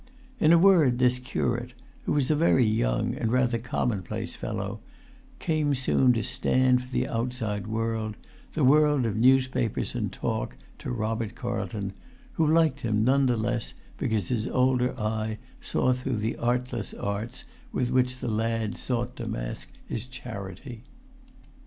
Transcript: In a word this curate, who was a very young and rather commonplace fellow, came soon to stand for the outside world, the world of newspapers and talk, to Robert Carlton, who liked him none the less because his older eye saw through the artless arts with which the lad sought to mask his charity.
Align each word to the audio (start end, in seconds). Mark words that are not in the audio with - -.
In 0.39 0.51
a 0.51 0.57
word 0.57 0.97
this 0.97 1.19
curate, 1.19 1.73
who 2.07 2.11
was 2.13 2.31
a 2.31 2.35
very 2.35 2.65
young 2.65 3.13
and 3.13 3.31
rather 3.31 3.59
commonplace 3.59 4.35
fellow, 4.35 4.79
came 5.37 5.75
soon 5.75 6.11
to 6.13 6.23
stand 6.23 6.81
for 6.81 6.91
the 6.91 7.07
outside 7.07 7.67
world, 7.67 8.17
the 8.53 8.63
world 8.63 9.05
of 9.05 9.15
newspapers 9.15 9.93
and 9.93 10.11
talk, 10.11 10.57
to 10.79 10.89
Robert 10.89 11.35
Carlton, 11.35 11.93
who 12.33 12.47
liked 12.47 12.79
him 12.79 13.03
none 13.03 13.27
the 13.27 13.37
less 13.37 13.75
because 13.99 14.29
his 14.29 14.47
older 14.47 14.99
eye 14.99 15.37
saw 15.61 15.93
through 15.93 16.17
the 16.17 16.35
artless 16.37 16.95
arts 16.95 17.45
with 17.71 17.91
which 17.91 18.17
the 18.17 18.27
lad 18.27 18.77
sought 18.77 19.15
to 19.17 19.27
mask 19.27 19.69
his 19.87 20.07
charity. 20.07 20.81